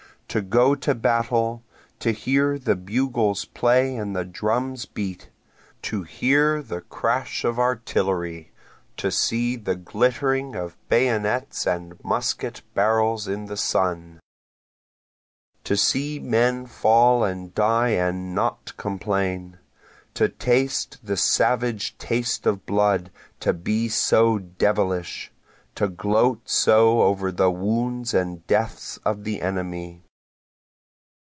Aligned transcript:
To 0.33 0.39
go 0.41 0.75
to 0.75 0.95
battle 0.95 1.61
to 1.99 2.11
hear 2.13 2.57
the 2.57 2.77
bugles 2.77 3.43
play 3.43 3.97
and 3.97 4.15
the 4.15 4.23
drums 4.23 4.85
beat! 4.85 5.29
To 5.81 6.03
hear 6.03 6.63
the 6.63 6.79
crash 6.79 7.43
of 7.43 7.59
artillery 7.59 8.53
to 8.95 9.11
see 9.11 9.57
the 9.57 9.75
glittering 9.75 10.55
of 10.55 10.71
the 10.71 10.77
bayonets 10.87 11.67
and 11.67 12.01
musket 12.01 12.61
barrels 12.73 13.27
in 13.27 13.47
the 13.47 13.57
sun! 13.57 14.21
To 15.65 15.75
see 15.75 16.17
men 16.17 16.65
fall 16.65 17.25
and 17.25 17.53
die 17.53 17.89
and 17.89 18.33
not 18.33 18.71
complain! 18.77 19.57
To 20.13 20.29
taste 20.29 20.97
the 21.05 21.17
savage 21.17 21.97
taste 21.97 22.45
of 22.47 22.65
blood 22.65 23.11
to 23.41 23.51
be 23.51 23.89
so 23.89 24.37
devilish! 24.37 25.33
To 25.75 25.89
gloat 25.89 26.47
so 26.47 27.01
over 27.01 27.33
the 27.33 27.51
wounds 27.51 28.13
and 28.13 28.47
deaths 28.47 28.95
of 29.03 29.25
the 29.25 29.41
enemy. 29.41 30.03